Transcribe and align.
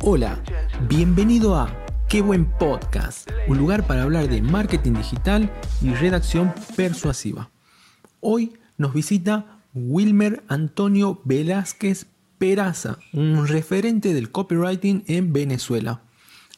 Hola, 0.00 0.40
bienvenido 0.88 1.56
a 1.56 1.74
Qué 2.08 2.22
buen 2.22 2.44
podcast, 2.44 3.28
un 3.48 3.58
lugar 3.58 3.84
para 3.86 4.04
hablar 4.04 4.28
de 4.28 4.40
marketing 4.40 4.92
digital 4.92 5.52
y 5.82 5.92
redacción 5.92 6.54
persuasiva. 6.76 7.50
Hoy 8.20 8.52
nos 8.76 8.94
visita 8.94 9.60
Wilmer 9.74 10.44
Antonio 10.46 11.20
Velázquez 11.24 12.06
Peraza, 12.38 12.98
un 13.12 13.48
referente 13.48 14.14
del 14.14 14.30
copywriting 14.30 15.02
en 15.08 15.32
Venezuela. 15.32 16.02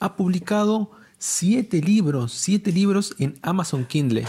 Ha 0.00 0.16
publicado 0.16 0.90
siete 1.16 1.80
libros, 1.80 2.32
siete 2.32 2.72
libros 2.72 3.16
en 3.18 3.38
Amazon 3.40 3.86
Kindle. 3.86 4.26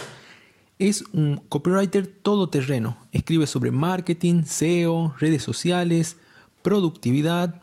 Es 0.79 1.03
un 1.11 1.41
copywriter 1.49 2.07
todoterreno. 2.07 2.97
Escribe 3.11 3.45
sobre 3.45 3.71
marketing, 3.71 4.43
SEO, 4.45 5.13
redes 5.19 5.43
sociales, 5.43 6.15
productividad. 6.61 7.61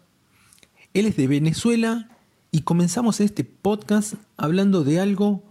Él 0.98 1.06
es 1.06 1.16
de 1.16 1.28
Venezuela 1.28 2.08
y 2.50 2.62
comenzamos 2.62 3.20
este 3.20 3.44
podcast 3.44 4.14
hablando 4.36 4.82
de 4.82 4.98
algo 4.98 5.44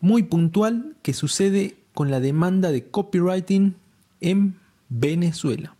muy 0.00 0.22
puntual 0.22 0.96
que 1.02 1.12
sucede 1.12 1.76
con 1.92 2.10
la 2.10 2.20
demanda 2.20 2.70
de 2.70 2.88
copywriting 2.88 3.76
en 4.22 4.58
Venezuela. 4.88 5.76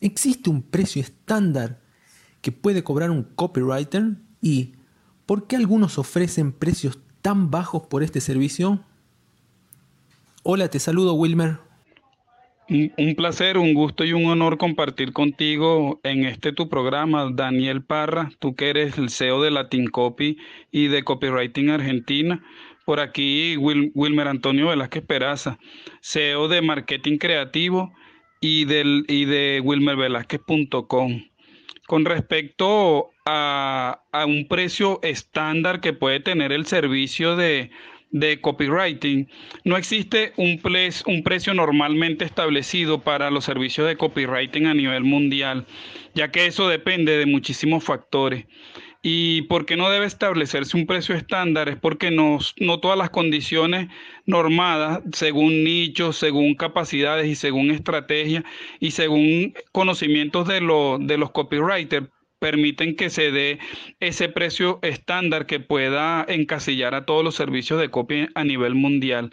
¿Existe 0.00 0.48
un 0.48 0.62
precio 0.62 1.02
estándar 1.02 1.82
que 2.40 2.50
puede 2.50 2.82
cobrar 2.82 3.10
un 3.10 3.24
copywriter? 3.24 4.16
¿Y 4.40 4.72
por 5.26 5.46
qué 5.46 5.56
algunos 5.56 5.98
ofrecen 5.98 6.52
precios 6.52 6.98
tan 7.20 7.50
bajos 7.50 7.88
por 7.88 8.02
este 8.02 8.22
servicio? 8.22 8.80
Hola, 10.44 10.70
te 10.70 10.78
saludo 10.78 11.12
Wilmer. 11.12 11.67
Un 12.70 13.14
placer, 13.16 13.56
un 13.56 13.72
gusto 13.72 14.04
y 14.04 14.12
un 14.12 14.26
honor 14.26 14.58
compartir 14.58 15.14
contigo 15.14 16.00
en 16.02 16.26
este 16.26 16.52
tu 16.52 16.68
programa, 16.68 17.30
Daniel 17.32 17.82
Parra, 17.82 18.30
tú 18.40 18.54
que 18.54 18.68
eres 18.68 18.98
el 18.98 19.08
CEO 19.08 19.40
de 19.40 19.50
Latin 19.50 19.86
Copy 19.86 20.36
y 20.70 20.88
de 20.88 21.02
Copywriting 21.02 21.70
Argentina. 21.70 22.44
Por 22.84 23.00
aquí 23.00 23.56
Wilmer 23.56 24.28
Antonio 24.28 24.68
Velázquez 24.68 25.02
Peraza, 25.02 25.58
CEO 26.02 26.48
de 26.48 26.60
Marketing 26.60 27.16
Creativo 27.16 27.94
y, 28.38 28.66
del, 28.66 29.06
y 29.08 29.24
de 29.24 29.62
wilmervelázquez.com. 29.64 31.22
Con 31.86 32.04
respecto 32.04 33.08
a, 33.24 34.02
a 34.12 34.26
un 34.26 34.46
precio 34.46 35.00
estándar 35.02 35.80
que 35.80 35.94
puede 35.94 36.20
tener 36.20 36.52
el 36.52 36.66
servicio 36.66 37.34
de 37.34 37.70
de 38.10 38.40
copywriting, 38.40 39.28
no 39.64 39.76
existe 39.76 40.32
un, 40.36 40.60
un 41.06 41.22
precio 41.22 41.54
normalmente 41.54 42.24
establecido 42.24 43.00
para 43.00 43.30
los 43.30 43.44
servicios 43.44 43.86
de 43.86 43.96
copywriting 43.96 44.66
a 44.66 44.74
nivel 44.74 45.04
mundial, 45.04 45.66
ya 46.14 46.30
que 46.30 46.46
eso 46.46 46.68
depende 46.68 47.16
de 47.18 47.26
muchísimos 47.26 47.84
factores. 47.84 48.46
¿Y 49.00 49.42
por 49.42 49.64
qué 49.64 49.76
no 49.76 49.90
debe 49.90 50.06
establecerse 50.06 50.76
un 50.76 50.86
precio 50.86 51.14
estándar? 51.14 51.68
Es 51.68 51.76
porque 51.76 52.10
no, 52.10 52.38
no 52.58 52.80
todas 52.80 52.98
las 52.98 53.10
condiciones 53.10 53.88
normadas, 54.26 55.02
según 55.12 55.62
nichos, 55.62 56.16
según 56.16 56.54
capacidades 56.56 57.28
y 57.28 57.36
según 57.36 57.70
estrategias 57.70 58.42
y 58.80 58.90
según 58.90 59.54
conocimientos 59.70 60.48
de, 60.48 60.60
de 61.00 61.18
los 61.18 61.30
copywriters, 61.30 62.08
permiten 62.38 62.96
que 62.96 63.10
se 63.10 63.30
dé 63.30 63.58
ese 64.00 64.28
precio 64.28 64.78
estándar 64.82 65.46
que 65.46 65.60
pueda 65.60 66.24
encasillar 66.28 66.94
a 66.94 67.04
todos 67.04 67.24
los 67.24 67.34
servicios 67.34 67.80
de 67.80 67.90
copia 67.90 68.28
a 68.34 68.44
nivel 68.44 68.74
mundial. 68.74 69.30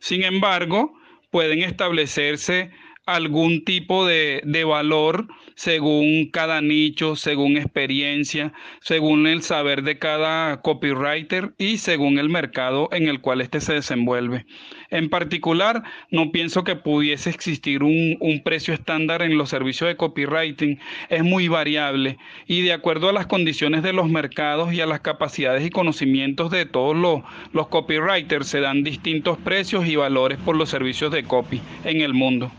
Sin 0.00 0.22
embargo, 0.24 0.92
pueden 1.30 1.62
establecerse 1.62 2.70
algún 3.14 3.64
tipo 3.64 4.06
de, 4.06 4.42
de, 4.44 4.64
valor 4.64 5.26
según 5.54 6.30
cada 6.30 6.60
nicho, 6.60 7.16
según 7.16 7.56
experiencia, 7.56 8.52
según 8.80 9.26
el 9.26 9.42
saber 9.42 9.82
de 9.82 9.98
cada 9.98 10.60
copywriter 10.62 11.52
y 11.58 11.78
según 11.78 12.18
el 12.18 12.28
mercado 12.28 12.88
en 12.92 13.08
el 13.08 13.20
cual 13.20 13.40
éste 13.40 13.60
se 13.60 13.74
desenvuelve. 13.74 14.46
En 14.90 15.08
particular, 15.08 15.82
no 16.10 16.32
pienso 16.32 16.64
que 16.64 16.76
pudiese 16.76 17.30
existir 17.30 17.82
un, 17.82 18.18
precio 18.44 18.74
estándar 18.74 19.22
en 19.22 19.36
los 19.36 19.50
servicios 19.50 19.88
de 19.88 19.96
copywriting. 19.96 20.78
Es 21.08 21.22
muy 21.22 21.48
variable 21.48 22.18
y 22.46 22.62
de 22.62 22.72
acuerdo 22.72 23.08
a 23.08 23.12
las 23.12 23.26
condiciones 23.26 23.82
de 23.82 23.92
los 23.92 24.08
mercados 24.08 24.72
y 24.72 24.80
a 24.80 24.86
las 24.86 25.00
capacidades 25.00 25.64
y 25.64 25.70
conocimientos 25.70 26.50
de 26.50 26.66
todos 26.66 26.96
los, 26.96 27.22
los 27.52 27.68
copywriters 27.68 28.48
se 28.48 28.60
dan 28.60 28.82
distintos 28.82 29.38
precios 29.38 29.86
y 29.86 29.96
valores 29.96 30.38
por 30.38 30.56
los 30.56 30.70
servicios 30.70 31.12
de 31.12 31.22
copy 31.24 31.60
en 31.84 32.00
el 32.00 32.14
mundo. 32.14 32.50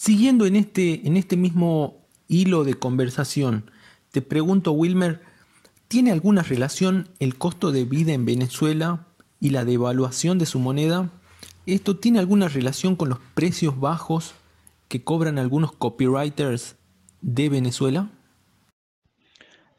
Siguiendo 0.00 0.46
en 0.46 0.56
este, 0.56 1.06
en 1.06 1.18
este 1.18 1.36
mismo 1.36 2.08
hilo 2.26 2.64
de 2.64 2.72
conversación, 2.72 3.70
te 4.12 4.22
pregunto, 4.22 4.72
Wilmer, 4.72 5.20
¿tiene 5.88 6.10
alguna 6.10 6.42
relación 6.42 7.10
el 7.18 7.36
costo 7.36 7.70
de 7.70 7.84
vida 7.84 8.14
en 8.14 8.24
Venezuela 8.24 9.08
y 9.40 9.50
la 9.50 9.66
devaluación 9.66 10.38
de 10.38 10.46
su 10.46 10.58
moneda? 10.58 11.10
¿Esto 11.66 11.98
tiene 11.98 12.18
alguna 12.18 12.48
relación 12.48 12.96
con 12.96 13.10
los 13.10 13.18
precios 13.34 13.78
bajos 13.78 14.34
que 14.88 15.04
cobran 15.04 15.38
algunos 15.38 15.72
copywriters 15.72 16.76
de 17.20 17.50
Venezuela? 17.50 18.08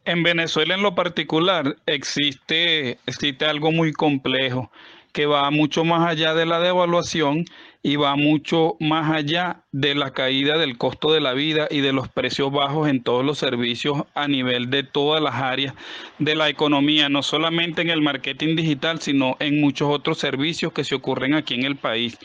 En 0.05 0.21
Venezuela 0.21 0.75
en 0.75 0.83
lo 0.83 0.93
particular 0.93 1.77
existe, 1.87 2.99
existe 3.07 3.45
algo 3.45 3.71
muy 3.71 3.91
complejo 3.91 4.69
que 5.13 5.25
va 5.25 5.49
mucho 5.51 5.83
más 5.83 6.07
allá 6.07 6.35
de 6.35 6.45
la 6.45 6.59
devaluación 6.59 7.45
y 7.83 7.95
va 7.95 8.15
mucho 8.15 8.75
más 8.79 9.11
allá 9.11 9.63
de 9.71 9.95
la 9.95 10.11
caída 10.11 10.57
del 10.57 10.77
costo 10.77 11.11
de 11.11 11.19
la 11.19 11.33
vida 11.33 11.67
y 11.71 11.81
de 11.81 11.93
los 11.93 12.07
precios 12.09 12.51
bajos 12.51 12.87
en 12.87 13.01
todos 13.01 13.25
los 13.25 13.39
servicios 13.39 14.03
a 14.13 14.27
nivel 14.27 14.69
de 14.69 14.83
todas 14.83 15.21
las 15.21 15.35
áreas 15.35 15.73
de 16.19 16.35
la 16.35 16.49
economía, 16.49 17.09
no 17.09 17.23
solamente 17.23 17.81
en 17.81 17.89
el 17.89 18.01
marketing 18.01 18.55
digital, 18.55 19.01
sino 19.01 19.35
en 19.39 19.59
muchos 19.59 19.89
otros 19.89 20.19
servicios 20.19 20.73
que 20.73 20.83
se 20.83 20.93
ocurren 20.95 21.33
aquí 21.33 21.55
en 21.55 21.63
el 21.63 21.75
país. 21.75 22.19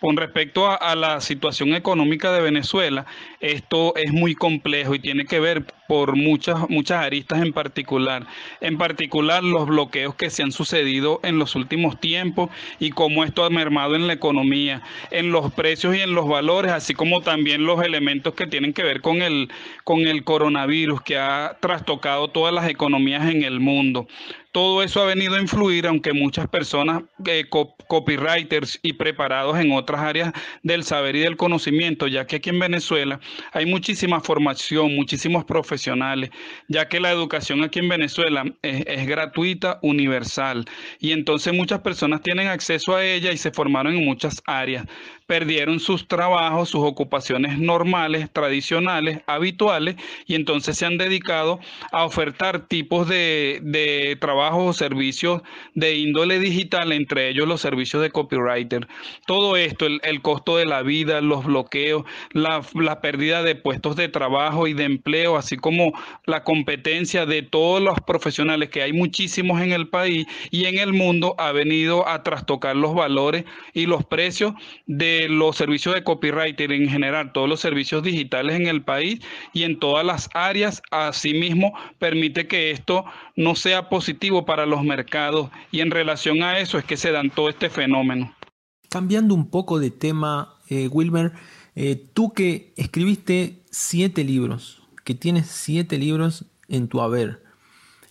Con 0.00 0.16
respecto 0.16 0.70
a, 0.70 0.94
la 0.94 1.20
situación 1.20 1.74
económica 1.74 2.32
de 2.32 2.40
Venezuela, 2.42 3.06
esto 3.40 3.94
es 3.96 4.12
muy 4.12 4.34
complejo 4.34 4.94
y 4.94 4.98
tiene 4.98 5.24
que 5.24 5.38
ver 5.40 5.64
por 5.88 6.16
muchas, 6.16 6.68
muchas 6.68 7.02
aristas 7.02 7.42
en 7.42 7.52
particular. 7.52 8.26
En 8.60 8.76
particular, 8.78 9.42
los 9.42 9.66
bloqueos 9.66 10.14
que 10.14 10.30
se 10.30 10.42
han 10.44 10.52
sucedido 10.52 11.18
en 11.24 11.38
los 11.38 11.56
últimos 11.56 11.98
tiempos 11.98 12.50
y 12.78 12.90
cómo 12.90 13.24
esto 13.24 13.42
ha 13.42 13.50
mermado 13.50 13.96
en 13.96 14.06
la 14.06 14.12
economía, 14.12 14.82
en 15.10 15.32
los 15.32 15.50
precios 15.52 15.96
y 15.96 16.00
en 16.00 16.14
los 16.14 16.28
valores, 16.28 16.70
así 16.72 16.92
como 16.94 17.22
también 17.22 17.64
los 17.64 17.82
elementos 17.82 18.34
que 18.34 18.46
tienen 18.46 18.74
que 18.74 18.82
ver 18.82 19.00
con 19.00 19.22
el, 19.22 19.48
con 19.82 20.06
el 20.06 20.24
coronavirus 20.24 21.00
que 21.00 21.16
ha 21.16 21.56
trastocado 21.60 22.28
todas 22.28 22.54
las 22.54 22.68
economías 22.68 23.26
en 23.26 23.42
el 23.42 23.58
mundo 23.58 24.06
todo 24.52 24.82
eso 24.82 25.02
ha 25.02 25.06
venido 25.06 25.34
a 25.34 25.40
influir, 25.40 25.86
aunque 25.86 26.12
muchas 26.12 26.48
personas, 26.48 27.02
eh, 27.26 27.44
copywriters 27.88 28.78
y 28.82 28.94
preparados 28.94 29.58
en 29.58 29.72
otras 29.72 30.00
áreas 30.00 30.32
del 30.62 30.84
saber 30.84 31.16
y 31.16 31.20
del 31.20 31.36
conocimiento, 31.36 32.06
ya 32.06 32.26
que 32.26 32.36
aquí 32.36 32.50
en 32.50 32.58
Venezuela 32.58 33.20
hay 33.52 33.66
muchísima 33.66 34.20
formación, 34.20 34.94
muchísimos 34.94 35.44
profesionales, 35.44 36.30
ya 36.68 36.88
que 36.88 37.00
la 37.00 37.10
educación 37.10 37.62
aquí 37.62 37.78
en 37.80 37.88
Venezuela 37.88 38.44
es, 38.62 39.06
gratuita, 39.06 39.78
universal, 39.82 40.64
y 40.98 41.12
entonces 41.12 41.52
muchas 41.52 41.80
personas 41.80 42.22
tienen 42.22 42.48
acceso 42.48 42.96
a 42.96 43.04
ella 43.04 43.32
y 43.32 43.36
se 43.36 43.50
formaron 43.50 43.94
en 43.94 44.04
muchas 44.04 44.42
áreas. 44.46 44.86
Perdieron 45.26 45.78
sus 45.78 46.08
trabajos, 46.08 46.70
sus 46.70 46.82
ocupaciones 46.82 47.58
normales, 47.58 48.30
tradicionales, 48.32 49.20
habituales, 49.26 49.96
y 50.26 50.34
entonces 50.34 50.78
se 50.78 50.86
han 50.86 50.96
dedicado 50.96 51.60
a 51.92 52.04
ofertar 52.06 52.66
tipos 52.66 53.06
de, 53.08 53.60
de 53.62 54.16
trabajos 54.38 54.70
o 54.70 54.72
servicios 54.72 55.42
de 55.74 55.96
índole 55.96 56.38
digital, 56.38 56.92
entre 56.92 57.28
ellos 57.28 57.48
los 57.48 57.60
servicios 57.60 58.02
de 58.02 58.10
copywriter. 58.10 58.86
Todo 59.26 59.56
esto, 59.56 59.86
el, 59.86 60.22
costo 60.22 60.58
de 60.58 60.64
la 60.64 60.82
vida, 60.82 61.20
los 61.20 61.44
bloqueos, 61.44 62.04
la, 62.32 62.62
la 62.74 63.00
pérdida 63.00 63.42
de 63.42 63.56
puestos 63.56 63.96
de 63.96 64.08
trabajo 64.08 64.68
y 64.68 64.74
de 64.74 64.84
empleo, 64.84 65.36
así 65.36 65.56
como 65.56 65.92
la 66.24 66.44
competencia 66.44 67.26
de 67.26 67.42
todos 67.42 67.82
los 67.82 67.98
profesionales, 68.00 68.68
que 68.68 68.82
hay 68.82 68.92
muchísimos 68.92 69.60
en 69.60 69.72
el 69.72 69.88
país 69.88 70.26
y 70.52 70.66
en 70.66 70.78
el 70.78 70.92
mundo, 70.92 71.34
ha 71.38 71.50
venido 71.50 72.06
a 72.08 72.22
trastocar 72.22 72.76
los 72.76 72.94
valores 72.94 73.44
y 73.72 73.86
los 73.86 74.04
precios 74.04 74.54
de 74.86 75.28
los 75.28 75.56
servicios 75.56 75.96
de 75.96 76.04
copywriter 76.04 76.70
en 76.70 76.88
general, 76.88 77.32
todos 77.32 77.48
los 77.48 77.58
servicios 77.58 78.04
digitales 78.04 78.54
en 78.54 78.68
el 78.68 78.82
país 78.82 79.18
y 79.52 79.64
en 79.64 79.80
todas 79.80 80.06
las 80.06 80.30
áreas, 80.32 80.80
asimismo 80.92 81.72
permite 81.98 82.46
que 82.46 82.70
esto 82.70 83.04
no 83.34 83.56
sea 83.56 83.88
positivo 83.88 84.27
para 84.44 84.66
los 84.66 84.82
mercados 84.82 85.50
y 85.70 85.80
en 85.80 85.90
relación 85.90 86.42
a 86.42 86.58
eso 86.58 86.78
es 86.78 86.84
que 86.84 86.96
se 86.96 87.12
dan 87.12 87.30
todo 87.30 87.48
este 87.48 87.70
fenómeno. 87.70 88.34
Cambiando 88.90 89.34
un 89.34 89.50
poco 89.50 89.78
de 89.78 89.90
tema, 89.90 90.54
eh, 90.68 90.88
Wilmer, 90.88 91.32
eh, 91.74 91.96
tú 92.14 92.32
que 92.32 92.72
escribiste 92.76 93.62
siete 93.70 94.24
libros, 94.24 94.82
que 95.04 95.14
tienes 95.14 95.46
siete 95.46 95.98
libros 95.98 96.46
en 96.68 96.88
tu 96.88 97.00
haber, 97.00 97.42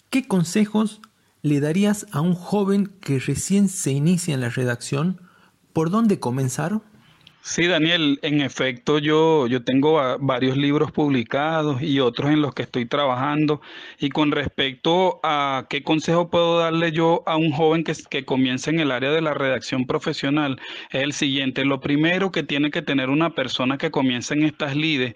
¿qué 0.10 0.28
consejos 0.28 1.02
le 1.42 1.60
darías 1.60 2.08
a 2.12 2.22
un 2.22 2.34
joven 2.34 2.88
que 3.02 3.20
recién 3.20 3.70
se 3.70 3.92
inicia 3.92 4.34
en 4.34 4.42
la 4.42 4.50
redacción? 4.50 5.22
¿Por 5.74 5.90
dónde 5.90 6.20
comenzar? 6.20 6.82
Sí, 7.50 7.66
Daniel, 7.66 8.20
en 8.24 8.42
efecto 8.42 9.00
yo, 9.00 9.48
yo 9.48 9.64
tengo 9.64 10.18
varios 10.20 10.58
libros 10.58 10.92
publicados 10.92 11.82
y 11.82 12.02
otros 12.02 12.30
en 12.32 12.42
los 12.42 12.54
que 12.54 12.64
estoy 12.64 12.86
trabajando. 12.86 13.62
Y 14.00 14.10
con 14.10 14.32
respecto 14.34 15.22
a 15.24 15.66
qué 15.70 15.82
consejo 15.82 16.30
puedo 16.30 16.60
darle 16.60 16.92
yo 16.92 17.24
a 17.26 17.38
un 17.38 17.54
joven 17.54 17.86
que, 17.86 17.94
que 18.10 18.26
comienza 18.26 18.70
en 18.70 18.82
el 18.82 18.92
área 18.92 19.12
de 19.12 19.22
la 19.22 19.34
redacción 19.34 19.86
profesional, 19.86 20.60
es 20.92 21.04
el 21.04 21.14
siguiente. 21.14 21.64
Lo 21.64 21.80
primero 21.80 22.34
que 22.34 22.44
tiene 22.44 22.70
que 22.70 22.82
tener 22.82 23.10
una 23.10 23.34
persona 23.34 23.78
que 23.78 23.92
comienza 23.92 24.34
en 24.34 24.44
estas 24.44 24.76
lides 24.76 25.14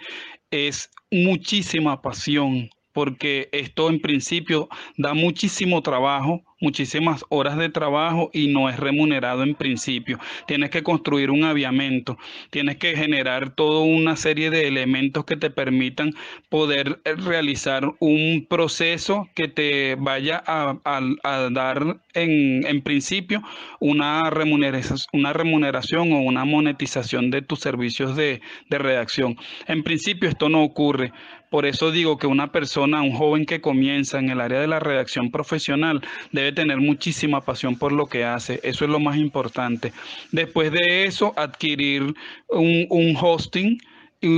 es 0.51 0.89
muchísima 1.11 2.01
pasión, 2.01 2.69
porque 2.93 3.49
esto 3.51 3.89
en 3.89 3.99
principio 3.99 4.69
da 4.95 5.13
muchísimo 5.13 5.81
trabajo 5.81 6.45
muchísimas 6.61 7.25
horas 7.29 7.57
de 7.57 7.69
trabajo 7.69 8.29
y 8.33 8.47
no 8.47 8.69
es 8.69 8.79
remunerado 8.79 9.43
en 9.43 9.55
principio. 9.55 10.19
Tienes 10.47 10.69
que 10.69 10.83
construir 10.83 11.31
un 11.31 11.43
aviamento, 11.43 12.17
tienes 12.49 12.77
que 12.77 12.95
generar 12.95 13.49
toda 13.49 13.81
una 13.81 14.15
serie 14.15 14.49
de 14.49 14.67
elementos 14.67 15.25
que 15.25 15.35
te 15.35 15.49
permitan 15.49 16.13
poder 16.49 17.01
eh, 17.03 17.15
realizar 17.15 17.93
un 17.99 18.45
proceso 18.49 19.27
que 19.35 19.47
te 19.47 19.95
vaya 19.95 20.41
a, 20.45 20.77
dar 21.51 21.97
en, 22.13 22.65
en, 22.65 22.81
principio 22.81 23.41
una 23.79 24.29
remuneración, 24.29 24.99
una 25.13 25.33
remuneración 25.33 26.11
o 26.13 26.21
una 26.21 26.45
monetización 26.45 27.31
de 27.31 27.41
tus 27.41 27.59
servicios 27.59 28.15
de, 28.15 28.41
de 28.69 28.77
redacción. 28.77 29.37
En 29.67 29.83
principio 29.83 30.29
esto 30.29 30.49
no 30.49 30.63
ocurre. 30.63 31.11
Por 31.51 31.65
eso 31.65 31.91
digo 31.91 32.17
que 32.17 32.27
una 32.27 32.53
persona, 32.53 33.01
un 33.01 33.11
joven 33.11 33.45
que 33.45 33.59
comienza 33.59 34.19
en 34.19 34.29
el 34.29 34.39
área 34.39 34.61
de 34.61 34.67
la 34.67 34.79
redacción 34.79 35.31
profesional, 35.31 36.01
debe 36.31 36.50
tener 36.51 36.77
muchísima 36.77 37.41
pasión 37.41 37.77
por 37.77 37.91
lo 37.91 38.07
que 38.07 38.23
hace. 38.23 38.59
Eso 38.63 38.85
es 38.85 38.91
lo 38.91 38.99
más 38.99 39.17
importante. 39.17 39.93
Después 40.31 40.71
de 40.71 41.05
eso, 41.05 41.33
adquirir 41.37 42.13
un, 42.49 42.85
un 42.89 43.15
hosting, 43.19 43.79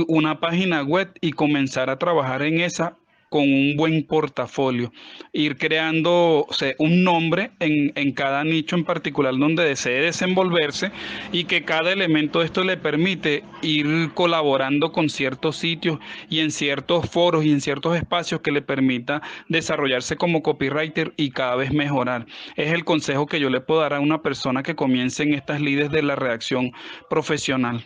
una 0.08 0.40
página 0.40 0.82
web 0.82 1.12
y 1.20 1.32
comenzar 1.32 1.90
a 1.90 1.98
trabajar 1.98 2.42
en 2.42 2.60
esa 2.60 2.96
con 3.34 3.52
un 3.52 3.74
buen 3.76 4.04
portafolio, 4.04 4.92
ir 5.32 5.56
creando 5.56 6.46
un 6.78 7.02
nombre 7.02 7.50
en, 7.58 7.90
en, 7.96 8.12
cada 8.12 8.44
nicho 8.44 8.76
en 8.76 8.84
particular 8.84 9.36
donde 9.36 9.64
desee 9.64 10.02
desenvolverse 10.02 10.92
y 11.32 11.42
que 11.42 11.64
cada 11.64 11.90
elemento 11.90 12.38
de 12.38 12.44
esto 12.44 12.62
le 12.62 12.76
permite 12.76 13.42
ir 13.60 14.12
colaborando 14.14 14.92
con 14.92 15.08
ciertos 15.08 15.56
sitios 15.56 15.98
y 16.30 16.38
en 16.38 16.52
ciertos 16.52 17.10
foros 17.10 17.44
y 17.44 17.50
en 17.50 17.60
ciertos 17.60 17.96
espacios 17.96 18.40
que 18.40 18.52
le 18.52 18.62
permita 18.62 19.20
desarrollarse 19.48 20.14
como 20.14 20.44
copywriter 20.44 21.12
y 21.16 21.30
cada 21.30 21.56
vez 21.56 21.72
mejorar. 21.72 22.26
Es 22.54 22.72
el 22.72 22.84
consejo 22.84 23.26
que 23.26 23.40
yo 23.40 23.50
le 23.50 23.60
puedo 23.60 23.80
dar 23.80 23.94
a 23.94 23.98
una 23.98 24.22
persona 24.22 24.62
que 24.62 24.76
comience 24.76 25.24
en 25.24 25.34
estas 25.34 25.60
líderes 25.60 25.90
de 25.90 26.02
la 26.04 26.14
redacción 26.14 26.70
profesional. 27.10 27.84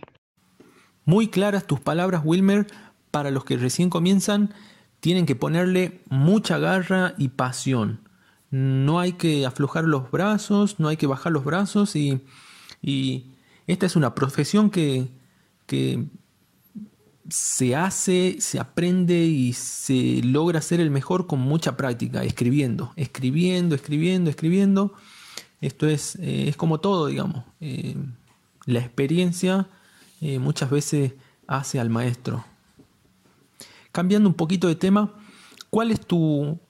Muy 1.07 1.29
claras 1.29 1.67
tus 1.67 1.81
palabras, 1.81 2.21
Wilmer, 2.23 2.67
para 3.11 3.31
los 3.31 3.47
que 3.47 3.57
recién 3.57 3.89
comienzan 3.89 4.53
tienen 5.01 5.27
que 5.27 5.37
ponerle 5.37 6.01
mucha 6.09 6.59
garra 6.59 7.15
y 7.19 7.29
pasión. 7.29 8.01
No 8.51 8.99
hay 8.99 9.13
que 9.13 9.47
aflojar 9.47 9.85
los 9.85 10.11
brazos, 10.11 10.81
no 10.81 10.89
hay 10.89 10.97
que 10.97 11.07
bajar 11.07 11.33
los 11.33 11.45
brazos 11.45 11.95
y, 11.97 12.23
esta 13.67 13.85
es 13.85 13.97
una 13.97 14.15
profesión 14.15 14.71
que, 14.71 15.09
se 17.29 17.77
hace, 17.77 18.39
se 18.41 18.59
aprende 18.59 19.25
y 19.27 19.53
se 19.53 20.23
logra 20.23 20.63
ser 20.63 20.81
el 20.81 20.91
mejor 20.91 21.27
con 21.27 21.41
mucha 21.41 21.77
práctica, 21.77 22.25
escribiendo, 22.25 22.95
escribiendo, 22.97 23.75
escribiendo, 23.75 24.31
escribiendo. 24.31 24.95
Esto 25.61 25.87
es, 25.87 26.17
eh, 26.17 26.49
es 26.49 26.57
como 26.57 26.81
todo, 26.81 27.09
digamos. 27.09 27.45
Eh, 27.61 27.97
la 28.65 28.79
experiencia 28.79 29.69
eh, 30.23 30.39
muchas 30.39 30.71
veces 30.71 31.13
hace 31.47 31.79
al 31.79 31.91
maestro. 31.91 32.45
Cambiando 33.99 34.29
un 34.29 34.37
poquito 34.37 34.69
de 34.69 34.77
tema, 34.77 35.13
¿cuál 35.71 35.91
es 35.91 36.07
tu, 36.07 36.61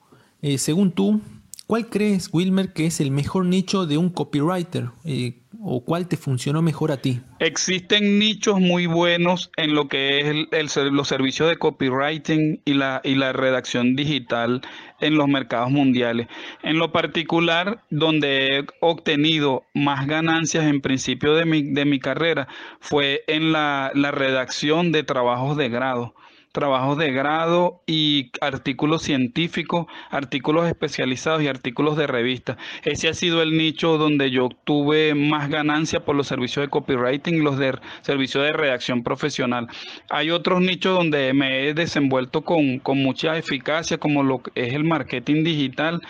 eh, 0.41 0.57
según 0.57 0.91
tú, 0.91 1.21
cuál 1.67 1.87
crees, 1.87 2.27
Wilmer, 2.33 2.73
que 2.73 2.87
es 2.87 2.99
el 3.01 3.11
mejor 3.11 3.45
nicho 3.45 3.85
de 3.85 3.99
un 3.99 4.09
copywriter? 4.09 4.89
Eh, 5.05 5.43
¿O 5.61 5.85
cuál 5.85 6.07
te 6.07 6.17
funcionó 6.17 6.63
mejor 6.63 6.91
a 6.91 6.97
ti? 6.97 7.21
Existen 7.37 8.17
nichos 8.17 8.59
muy 8.59 8.87
buenos 8.87 9.51
en 9.57 9.75
lo 9.75 9.87
que 9.87 10.47
es 10.49 10.75
los 10.91 11.07
servicios 11.07 11.49
de 11.49 11.57
copywriting 11.57 12.63
y 12.65 12.73
la, 12.73 12.99
redacción 13.03 13.95
digital 13.95 14.61
en 14.99 15.15
los 15.15 15.27
mercados 15.27 15.69
mundiales. 15.69 16.29
En 16.63 16.79
lo 16.79 16.91
particular, 16.91 17.83
donde 17.91 18.47
he 18.47 18.65
obtenido 18.81 19.65
más 19.75 20.07
ganancias 20.07 20.65
en 20.65 20.81
principio 20.81 21.35
de 21.35 21.45
mi, 21.45 21.99
carrera 21.99 22.47
fue 22.79 23.23
en 23.27 23.51
la 23.51 23.91
redacción 23.93 24.91
de 24.91 25.03
trabajos 25.03 25.57
de 25.57 25.69
grado 25.69 26.15
trabajos 26.51 26.97
de 26.97 27.11
grado 27.11 27.81
y 27.85 28.31
artículos 28.41 29.03
científicos, 29.03 29.85
artículos 30.09 30.67
especializados 30.67 31.41
y 31.43 31.47
artículos 31.47 31.97
de 31.97 32.07
revista. 32.07 32.57
Ese 32.83 33.07
ha 33.07 33.13
sido 33.13 33.41
el 33.41 33.57
nicho 33.57 33.97
donde 33.97 34.31
yo 34.31 34.49
tuve 34.63 35.13
más 35.15 35.49
ganancia 35.49 36.03
por 36.05 36.15
los 36.15 36.27
servicios 36.27 36.65
de 36.65 36.69
copywriting 36.69 37.35
y 37.35 37.43
los 37.43 37.57
de 37.57 37.77
servicios 38.01 38.43
de 38.43 38.53
redacción 38.53 39.03
profesional. 39.03 39.67
Hay 40.09 40.31
otros 40.31 40.61
nichos 40.61 40.97
donde 40.97 41.33
me 41.33 41.67
he 41.67 41.73
desenvuelto 41.73 42.41
con, 42.41 42.79
con 42.79 43.01
mucha 43.01 43.37
eficacia, 43.37 43.97
como 43.97 44.23
lo 44.23 44.41
que 44.43 44.51
es 44.55 44.73
el 44.73 44.83
marketing 44.83 45.43
digital 45.43 46.01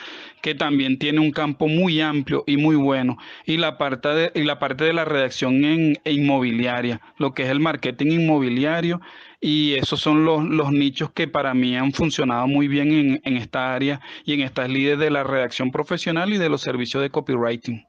que 0.41 0.55
también 0.55 0.97
tiene 0.97 1.19
un 1.19 1.31
campo 1.31 1.67
muy 1.67 2.01
amplio 2.01 2.43
y 2.47 2.57
muy 2.57 2.75
bueno, 2.75 3.17
y 3.45 3.57
la 3.57 3.77
parte 3.77 4.09
de, 4.09 4.31
y 4.35 4.43
la, 4.43 4.59
parte 4.59 4.83
de 4.85 4.93
la 4.93 5.05
redacción 5.05 5.63
en, 5.65 5.97
inmobiliaria, 6.05 7.01
lo 7.17 7.33
que 7.33 7.43
es 7.43 7.49
el 7.49 7.59
marketing 7.59 8.11
inmobiliario 8.21 9.01
y 9.41 9.73
esos 9.73 9.99
son 9.99 10.25
los, 10.25 10.43
los 10.43 10.71
nichos 10.71 11.11
que 11.11 11.27
para 11.27 11.53
mí 11.53 11.75
han 11.77 11.93
funcionado 11.93 12.47
muy 12.47 12.67
bien 12.67 12.91
en, 12.91 13.21
en 13.23 13.37
esta 13.37 13.73
área 13.73 14.01
y 14.25 14.33
en 14.33 14.41
estas 14.41 14.69
líderes 14.69 14.99
de 14.99 15.09
la 15.09 15.23
redacción 15.23 15.71
profesional 15.71 16.33
y 16.33 16.37
de 16.37 16.49
los 16.49 16.61
servicios 16.61 17.01
de 17.01 17.09
copywriting. 17.09 17.85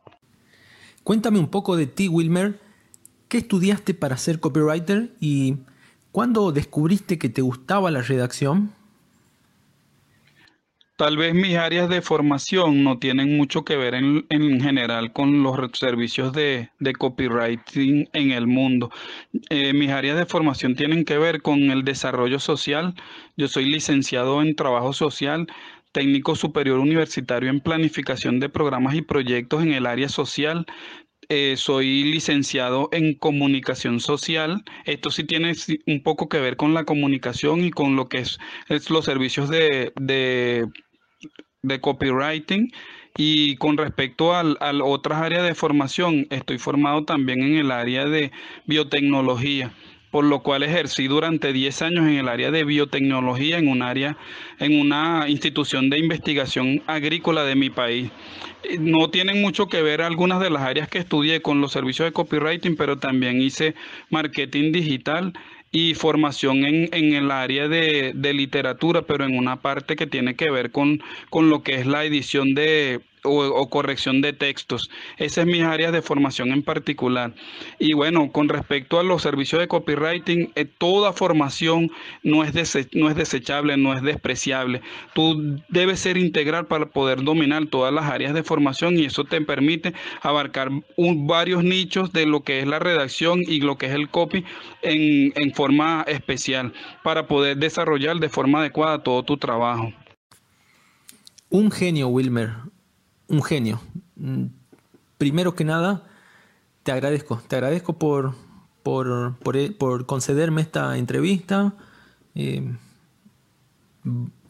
Cuéntame 1.02 1.38
un 1.38 1.49
poco 1.49 1.76
de 1.76 1.87
ti, 1.87 2.08
Wilmer. 2.08 2.61
¿Qué 3.29 3.38
estudiaste 3.38 3.94
para 3.94 4.17
ser 4.17 4.41
copywriter 4.41 5.14
y 5.20 5.56
cuándo 6.12 6.52
descubriste 6.52 7.19
que 7.19 7.29
te 7.29 7.43
gustaba 7.43 7.91
la 7.91 8.02
redacción? 8.02 8.73
Tal 11.00 11.17
vez 11.17 11.32
mis 11.32 11.56
áreas 11.56 11.88
de 11.88 12.02
formación 12.02 12.85
no 12.85 12.99
tienen 12.99 13.35
mucho 13.35 13.64
que 13.64 13.79
ver 13.79 13.94
en, 13.94 14.61
general 14.61 15.14
con 15.14 15.43
los 15.43 15.56
servicios 15.73 16.35
de, 16.35 16.69
copywriting 16.99 18.11
en 18.12 18.32
el 18.32 18.47
mundo. 18.47 18.91
Eh, 19.49 19.73
mis 19.73 19.88
áreas 19.88 20.19
de 20.19 20.26
formación 20.26 20.75
tienen 20.76 21.06
que 21.06 21.17
ver 21.17 21.41
con 21.41 21.70
el 21.70 21.85
desarrollo 21.85 22.38
social. 22.38 22.94
Yo 23.38 23.49
soy 23.49 23.64
licenciado 23.64 24.43
en 24.43 24.55
trabajo 24.55 24.93
social, 24.93 25.47
técnico 25.93 26.37
superior 26.37 26.79
universitario 26.79 27.49
en 27.49 27.61
planificación 27.61 28.38
de 28.38 28.50
programas 28.50 28.95
y 28.95 29.00
proyectos 29.00 29.62
en 29.62 29.73
el 29.73 29.87
área 29.87 30.11
social. 30.11 30.66
Eh, 31.30 31.54
soy 31.57 32.12
licenciado 32.12 32.90
en 32.92 33.14
comunicación 33.14 34.00
social. 34.00 34.64
Esto 34.85 35.11
sí 35.11 35.25
tiene 35.25 35.54
un 35.87 36.02
poco 36.02 36.28
que 36.28 36.40
ver 36.40 36.59
con 36.59 36.75
la 36.75 36.85
comunicación 36.85 37.64
y 37.64 37.71
con 37.71 37.97
lo 37.97 38.11
que 38.11 38.19
es, 38.19 38.38
los 38.90 39.07
servicios 39.07 39.49
de 39.49 39.95
de 39.99 40.69
copywriting 41.81 42.73
y 43.17 43.57
con 43.57 43.76
respecto 43.76 44.35
a, 44.35 44.45
otras 44.85 45.23
áreas 45.23 45.45
de 45.45 45.55
formación, 45.55 46.26
estoy 46.31 46.59
formado 46.59 47.05
también 47.05 47.43
en 47.43 47.57
el 47.57 47.71
área 47.71 48.07
de 48.07 48.31
biotecnología 48.67 49.73
por 50.11 50.25
lo 50.25 50.43
cual 50.43 50.64
ejercí 50.64 51.07
durante 51.07 51.52
10 51.52 51.83
años 51.83 52.09
en 52.09 52.19
el 52.19 52.29
área 52.29 52.50
de 52.50 52.64
biotecnología 52.64 53.59
en 53.59 53.69
un 53.69 53.83
área 53.83 54.17
en 54.59 54.81
una 54.81 55.26
institución 55.29 55.88
de 55.88 55.99
investigación 55.99 56.83
agrícola 56.88 57.45
de 57.45 57.55
mi 57.55 57.71
país. 57.71 58.11
No 58.81 59.09
tienen 59.11 59.40
mucho 59.40 59.69
que 59.69 59.83
ver 59.83 60.02
algunas 60.02 60.40
de 60.40 60.50
las 60.50 60.62
áreas 60.62 60.88
que 60.88 60.99
estudié 60.99 61.43
con 61.43 61.61
los 61.61 61.73
servicios 61.73 62.07
de 62.07 62.12
copywriting, 62.12 62.76
pero 62.76 62.99
también 62.99 63.40
hice 63.40 63.75
marketing 64.11 64.73
digital 64.73 65.33
y 65.73 65.95
formación 65.95 66.65
en, 66.65 66.89
en 66.93 67.15
el 67.15 67.31
área 67.31 67.69
de, 67.69 68.12
de, 68.15 68.33
literatura, 68.35 69.03
pero 69.03 69.25
en 69.25 69.37
una 69.39 69.62
parte 69.62 69.97
que 69.97 70.07
tiene 70.07 70.35
que 70.37 70.50
ver 70.50 70.73
con, 70.73 71.00
con 71.31 71.49
lo 71.50 71.62
que 71.62 71.77
es 71.77 71.87
la 71.87 72.05
edición 72.05 72.55
de, 72.55 73.03
o, 73.25 73.69
corrección 73.71 74.21
de 74.21 74.33
textos. 74.33 74.91
Esa 75.17 75.43
es 75.43 75.47
mi 75.47 75.61
área 75.61 75.91
de 75.91 76.03
formación 76.03 76.50
en 76.53 76.62
particular. 76.62 77.35
Y 77.79 77.93
bueno, 77.93 78.31
con 78.33 78.49
respecto 78.49 78.99
a 78.99 79.03
los 79.03 79.23
servicios 79.23 79.61
de 79.61 79.69
copywriting, 79.69 80.53
eh, 80.55 80.65
toda 80.65 81.12
formación 81.12 81.91
no 82.23 82.45
es, 82.45 82.53
no 82.95 83.09
es 83.09 83.17
desechable, 83.17 83.77
no 83.77 83.95
es 83.95 84.03
despreciable. 84.03 84.81
Tú 85.15 85.61
debes 85.69 86.00
ser 86.00 86.17
integral 86.17 86.67
para 86.67 86.87
poder 86.87 87.23
dominar 87.23 87.67
todas 87.67 87.93
las 87.93 88.05
áreas 88.05 88.35
de 88.35 88.43
formación 88.43 88.99
y 88.99 89.05
eso 89.05 89.25
te 89.25 89.41
permite 89.41 89.93
abarcar 90.23 90.71
varios 90.97 91.65
nichos 91.65 92.12
de 92.12 92.27
lo 92.27 92.43
que 92.43 92.61
es 92.61 92.67
la 92.67 92.79
redacción 92.79 93.41
y 93.47 93.61
lo 93.61 93.77
que 93.79 93.87
es 93.87 93.93
el 93.93 94.09
copy 94.09 94.45
en, 94.83 95.33
en 95.37 95.55
forma 95.55 96.05
especial 96.07 96.73
para 97.03 97.27
poder 97.27 97.57
desarrollar 97.57 98.19
de 98.19 98.29
forma 98.29 98.61
adecuada 98.61 99.03
todo 99.03 99.23
tu 99.23 99.37
trabajo. 99.37 99.93
Un 101.49 101.71
genio, 101.71 102.09
Wilmer 102.09 102.50
un 103.31 103.43
genio. 103.43 103.81
Mm, 104.17 104.47
primero 105.17 105.55
que 105.55 105.65
nada, 105.65 106.07
te 106.83 106.93
agradezco, 106.93 107.41
te 107.49 107.57
agradezco 107.57 107.99
por, 107.99 108.35
por, 108.83 109.37
por, 109.79 110.07
concederme 110.07 110.61
esta 110.61 110.99
entrevista. 110.99 111.75
Eh, 112.35 112.75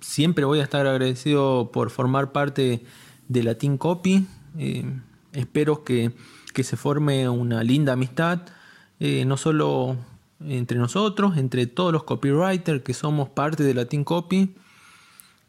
siempre 0.00 0.44
voy 0.44 0.60
a 0.60 0.64
estar 0.64 0.86
agradecido 0.86 1.70
por 1.72 1.90
formar 1.90 2.32
parte 2.32 2.84
de 3.28 3.42
la 3.42 3.56
Team 3.56 3.76
Copy. 3.78 4.26
Eh, 4.58 4.84
espero 5.32 5.84
que, 5.84 6.12
se 6.62 6.76
forme 6.76 7.26
una 7.26 7.64
linda 7.64 7.94
amistad, 7.94 8.42
eh, 8.98 9.24
no 9.24 9.38
solo 9.38 9.96
entre 10.46 10.78
nosotros, 10.78 11.38
entre 11.38 11.66
todos 11.66 11.90
los 11.90 12.04
copywriters 12.04 12.82
que 12.82 12.92
somos 12.92 13.30
parte 13.30 13.62
de 13.62 13.72
la 13.72 13.86
Team 13.86 14.04
Copy. 14.04 14.54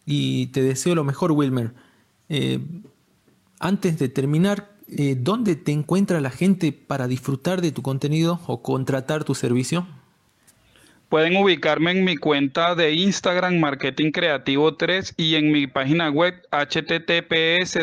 Y 0.06 0.48
te 0.48 0.62
deseo 0.62 0.96
lo 0.96 1.04
mejor, 1.04 1.34
Wilmer. 1.34 1.74
Antes 3.62 3.98
de 3.98 4.10
terminar, 4.10 4.72
eh, 4.90 5.16
¿dónde 5.18 5.56
te 5.56 5.72
encuentra 5.72 6.20
la 6.20 6.32
gente 6.32 6.74
para 6.74 7.08
disfrutar 7.08 7.62
de 7.62 7.72
tu 7.72 7.82
contenido 7.82 8.42
o 8.48 8.62
contratar 8.62 9.24
tu 9.24 9.36
servicio? 9.36 9.88
Pueden 11.12 11.36
ubicarme 11.36 11.92
en 11.92 12.06
mi 12.06 12.16
cuenta 12.16 12.74
de 12.74 12.94
Instagram 12.94 13.60
Marketing 13.60 14.12
Creativo 14.12 14.76
3 14.76 15.16
y 15.18 15.36
en 15.36 15.52
mi 15.52 15.68
página 15.68 16.10
web 16.10 16.42
https 16.52 17.78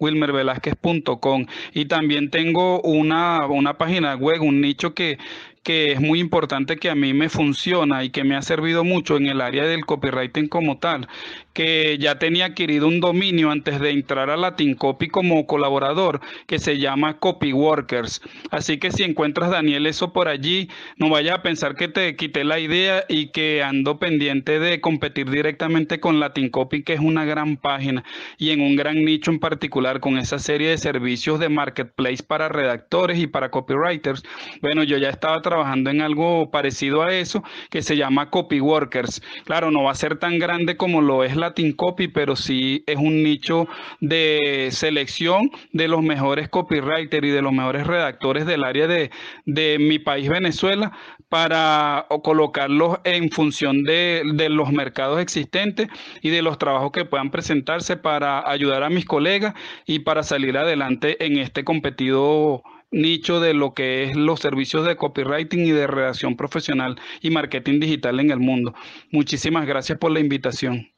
wilmervelázquez.com 0.00 1.46
y 1.72 1.84
también 1.84 2.30
tengo 2.30 2.80
una, 2.82 3.46
una 3.46 3.78
página 3.78 4.16
web, 4.16 4.42
un 4.42 4.60
nicho 4.60 4.92
que 4.92 5.18
que 5.62 5.92
es 5.92 6.00
muy 6.00 6.20
importante 6.20 6.76
que 6.76 6.90
a 6.90 6.94
mí 6.94 7.12
me 7.12 7.28
funciona 7.28 8.02
y 8.02 8.10
que 8.10 8.24
me 8.24 8.36
ha 8.36 8.42
servido 8.42 8.82
mucho 8.82 9.16
en 9.16 9.26
el 9.26 9.40
área 9.40 9.64
del 9.66 9.84
copywriting 9.84 10.48
como 10.48 10.78
tal, 10.78 11.06
que 11.52 11.98
ya 11.98 12.18
tenía 12.18 12.46
adquirido 12.46 12.88
un 12.88 13.00
dominio 13.00 13.50
antes 13.50 13.80
de 13.80 13.90
entrar 13.90 14.30
a 14.30 14.36
Latin 14.36 14.74
Copy 14.74 15.08
como 15.08 15.46
colaborador, 15.46 16.20
que 16.46 16.58
se 16.58 16.78
llama 16.78 17.18
Copyworkers. 17.18 18.22
Así 18.50 18.78
que 18.78 18.90
si 18.90 19.02
encuentras, 19.02 19.50
Daniel, 19.50 19.86
eso 19.86 20.12
por 20.12 20.28
allí, 20.28 20.68
no 20.96 21.10
vayas 21.10 21.38
a 21.38 21.42
pensar 21.42 21.74
que 21.74 21.88
te 21.88 22.16
quité 22.16 22.44
la 22.44 22.58
idea 22.58 23.04
y 23.08 23.26
que 23.28 23.62
ando 23.62 23.98
pendiente 23.98 24.58
de 24.60 24.80
competir 24.80 25.28
directamente 25.30 26.00
con 26.00 26.20
Latin 26.20 26.48
Copy, 26.48 26.82
que 26.82 26.94
es 26.94 27.00
una 27.00 27.24
gran 27.24 27.56
página 27.56 28.04
y 28.38 28.50
en 28.50 28.60
un 28.60 28.76
gran 28.76 29.04
nicho 29.04 29.30
en 29.30 29.40
particular 29.40 30.00
con 30.00 30.16
esa 30.18 30.38
serie 30.38 30.70
de 30.70 30.78
servicios 30.78 31.38
de 31.38 31.48
marketplace 31.48 32.22
para 32.22 32.48
redactores 32.48 33.18
y 33.18 33.26
para 33.26 33.50
copywriters. 33.50 34.22
Bueno, 34.62 34.84
yo 34.84 34.96
ya 34.98 35.10
estaba 35.10 35.42
trabajando 35.50 35.90
en 35.90 36.00
algo 36.00 36.48
parecido 36.52 37.02
a 37.02 37.12
eso 37.12 37.42
que 37.70 37.82
se 37.82 37.96
llama 37.96 38.30
Copyworkers. 38.30 39.20
Claro, 39.44 39.72
no 39.72 39.82
va 39.82 39.90
a 39.90 39.96
ser 39.96 40.16
tan 40.16 40.38
grande 40.38 40.76
como 40.76 41.02
lo 41.02 41.24
es 41.24 41.34
Latin 41.34 41.72
Copy, 41.72 42.06
pero 42.06 42.36
sí 42.36 42.84
es 42.86 42.96
un 42.96 43.24
nicho 43.24 43.66
de 44.00 44.68
selección 44.70 45.50
de 45.72 45.88
los 45.88 46.02
mejores 46.02 46.48
copywriters 46.48 47.26
y 47.26 47.30
de 47.30 47.42
los 47.42 47.52
mejores 47.52 47.84
redactores 47.84 48.46
del 48.46 48.62
área 48.62 48.86
de, 48.86 49.10
de 49.44 49.78
mi 49.80 49.98
país, 49.98 50.28
Venezuela, 50.28 50.92
para 51.28 52.06
colocarlos 52.22 52.98
en 53.02 53.30
función 53.30 53.82
de, 53.82 54.22
de 54.34 54.48
los 54.50 54.70
mercados 54.70 55.20
existentes 55.20 55.88
y 56.22 56.30
de 56.30 56.42
los 56.42 56.58
trabajos 56.58 56.92
que 56.92 57.04
puedan 57.04 57.32
presentarse 57.32 57.96
para 57.96 58.48
ayudar 58.48 58.84
a 58.84 58.90
mis 58.90 59.04
colegas 59.04 59.54
y 59.84 60.00
para 60.00 60.22
salir 60.22 60.56
adelante 60.56 61.24
en 61.24 61.38
este 61.38 61.64
competido 61.64 62.62
nicho 62.90 63.40
de 63.40 63.54
lo 63.54 63.74
que 63.74 64.04
es 64.04 64.16
los 64.16 64.40
servicios 64.40 64.84
de 64.86 64.96
copywriting 64.96 65.66
y 65.66 65.70
de 65.70 65.86
redacción 65.86 66.36
profesional 66.36 66.98
y 67.20 67.30
marketing 67.30 67.80
digital 67.80 68.20
en 68.20 68.30
el 68.30 68.38
mundo. 68.40 68.74
Muchísimas 69.10 69.66
gracias 69.66 69.98
por 69.98 70.10
la 70.12 70.20
invitación. 70.20 70.89